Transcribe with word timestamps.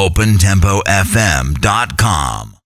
OpenTempoFM.com. 0.00 2.56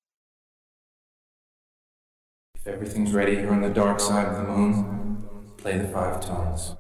If 2.54 2.66
everything's 2.68 3.12
ready 3.12 3.34
here 3.34 3.50
on 3.50 3.60
the 3.60 3.70
dark 3.70 3.98
side 3.98 4.28
of 4.28 4.36
the 4.36 4.44
moon, 4.44 5.28
play 5.56 5.78
the 5.78 5.88
five. 5.88 6.20
Tones. 6.20 6.76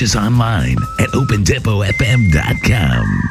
Catch 0.00 0.08
us 0.08 0.16
online 0.16 0.78
at 0.98 1.10
opendepotfm.com. 1.10 3.29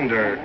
wonder, 0.00 0.39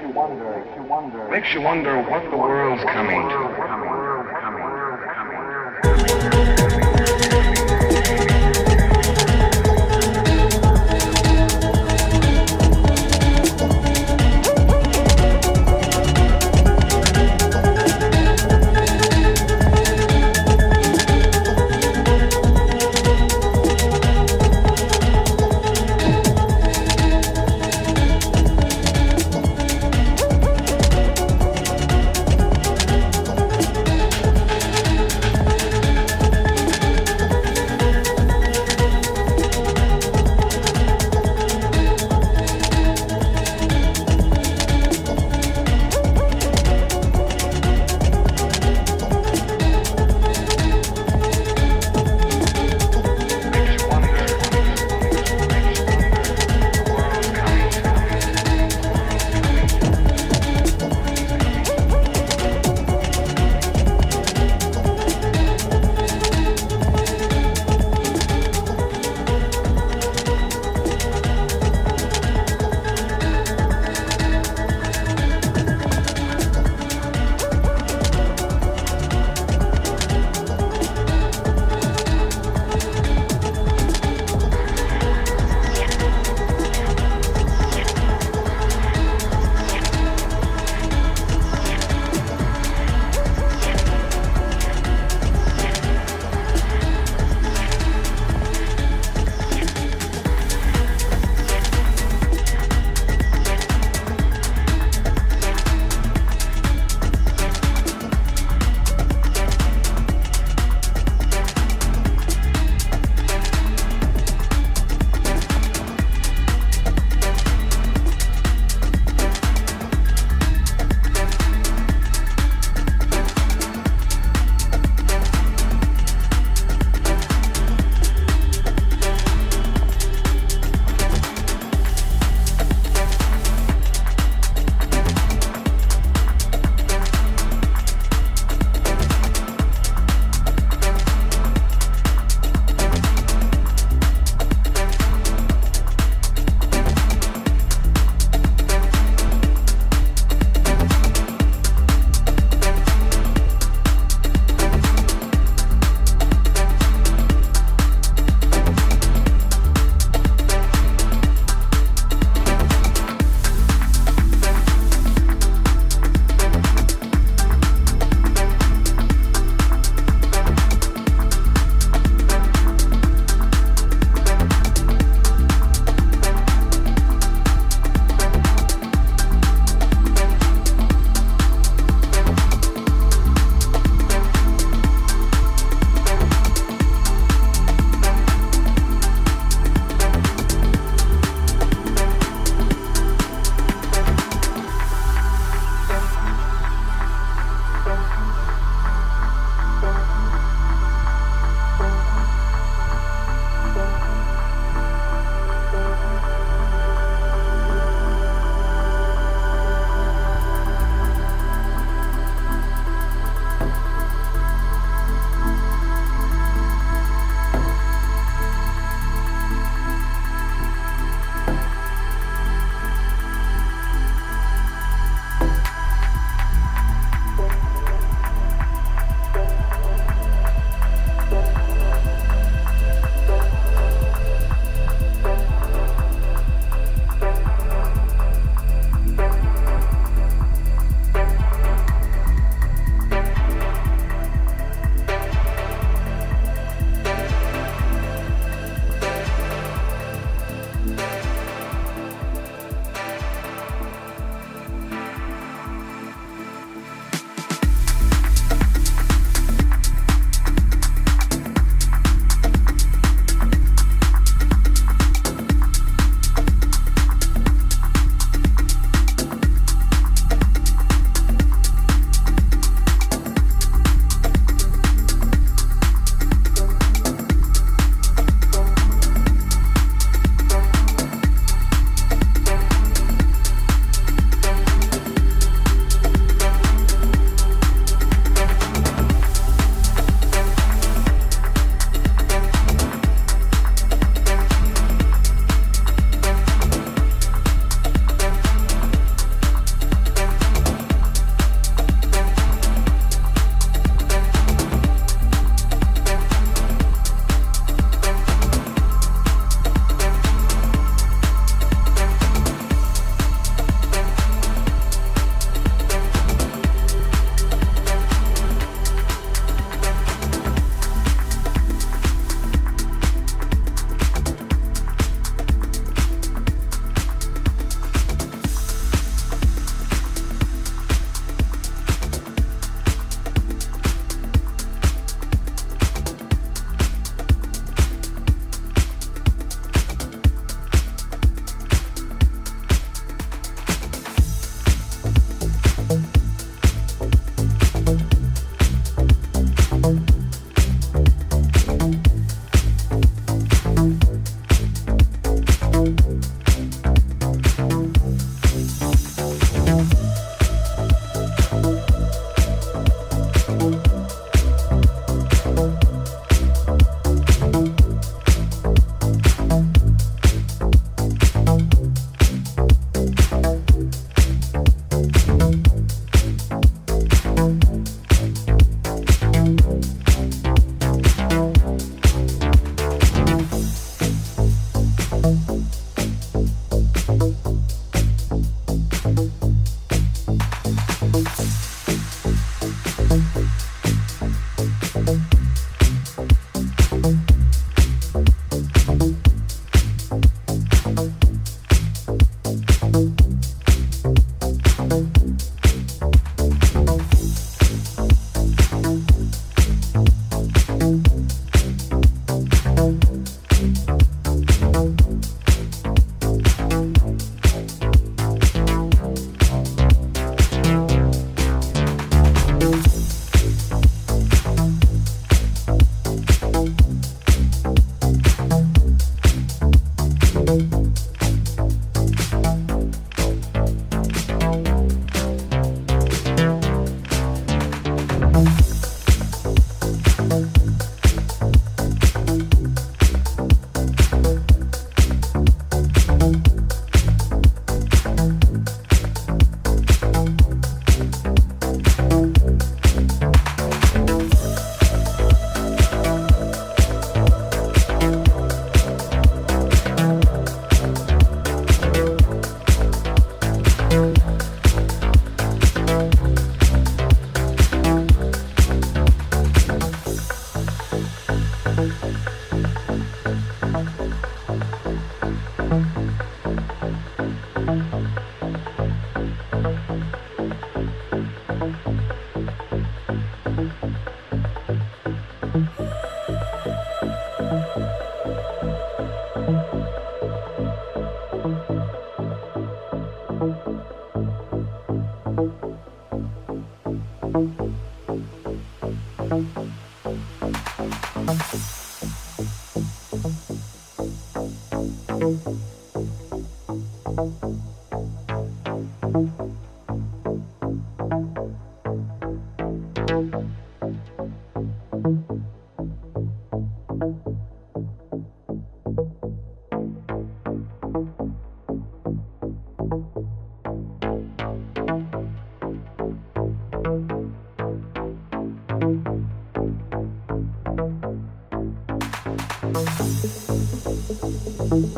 Thank 534.76 534.98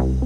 you. 0.00 0.19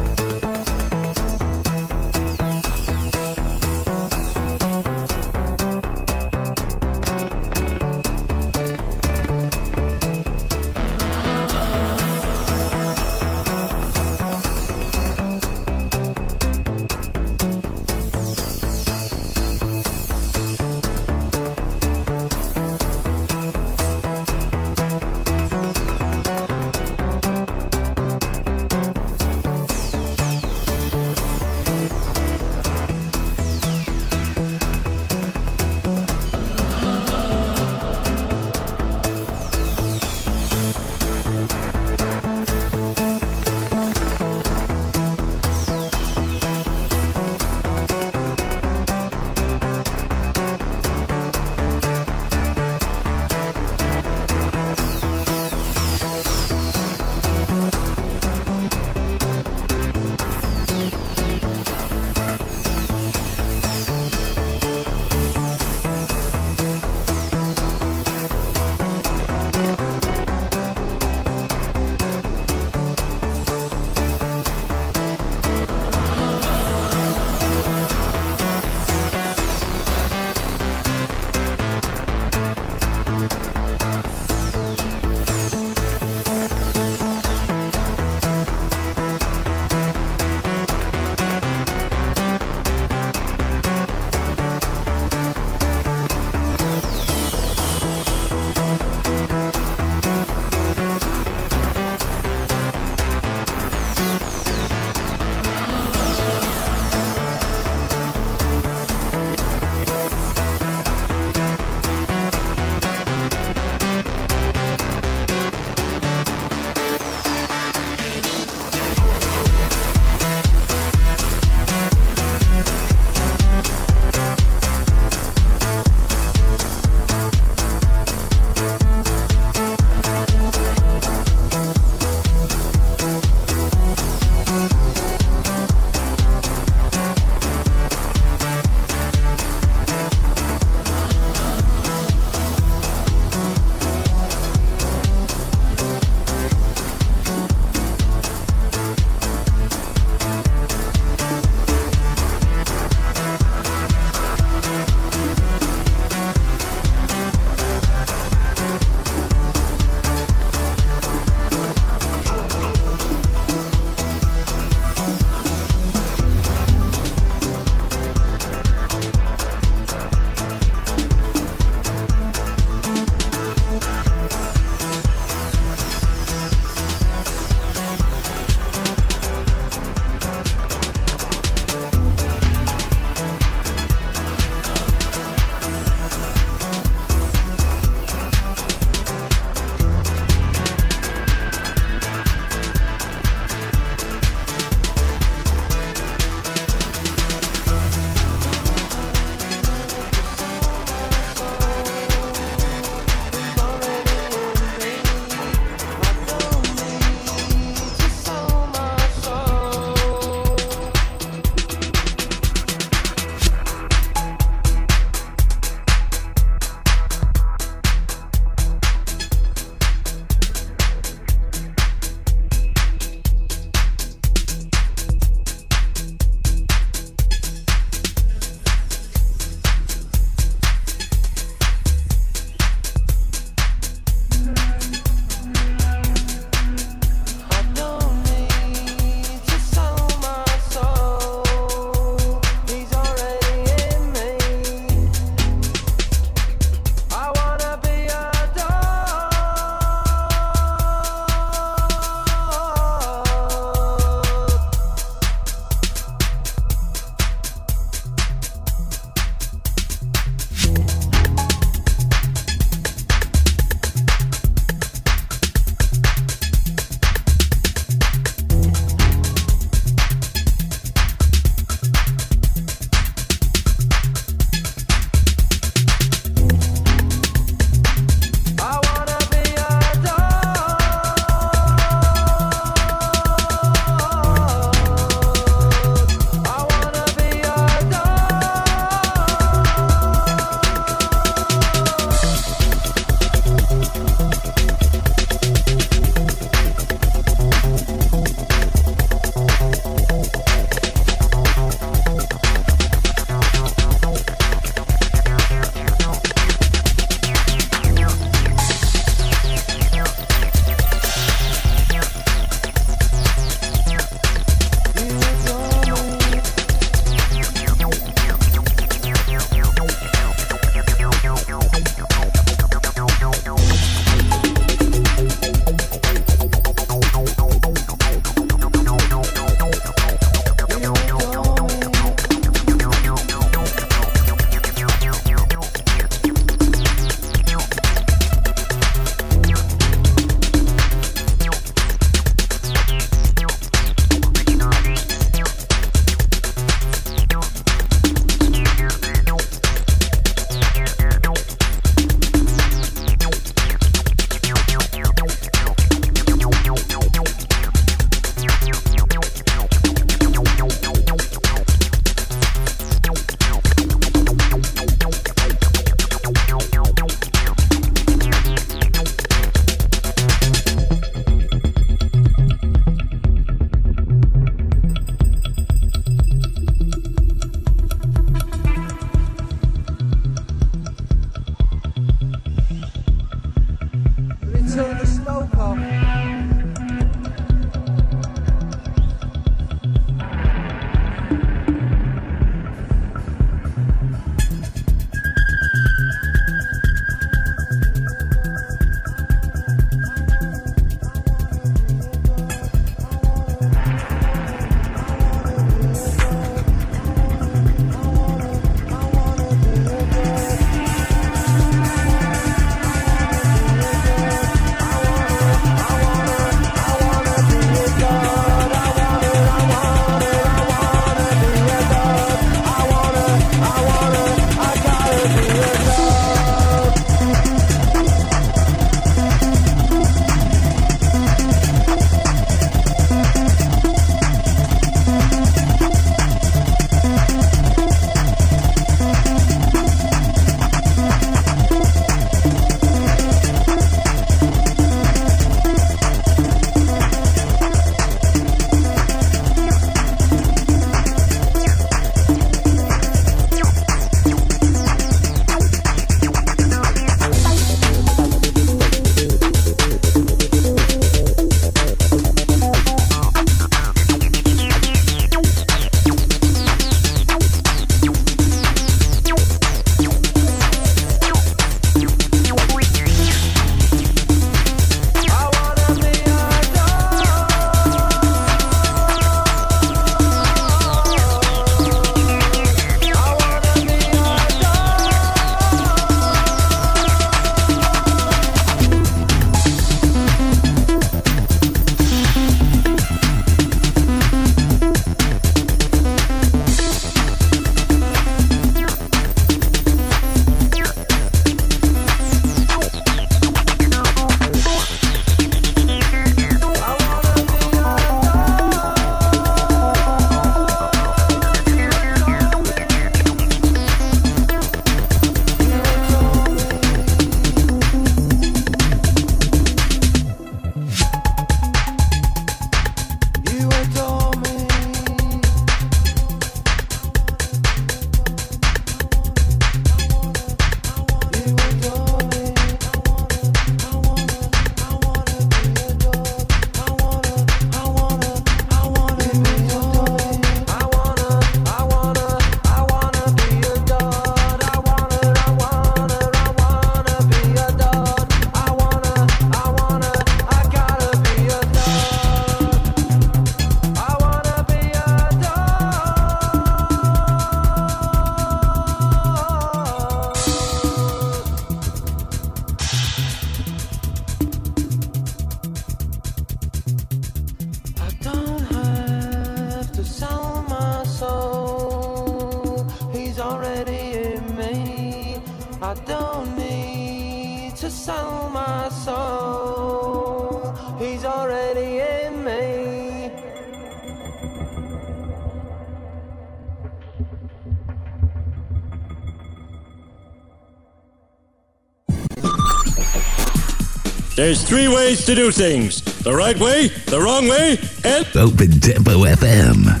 There's 594.51 594.67
three 594.67 594.89
ways 594.89 595.23
to 595.27 595.33
do 595.33 595.49
things 595.49 596.01
the 596.23 596.35
right 596.35 596.59
way, 596.59 596.89
the 597.05 597.21
wrong 597.21 597.47
way, 597.47 597.77
and 598.03 598.27
Open 598.35 598.81
Tempo 598.81 599.23
FM. 599.23 600.00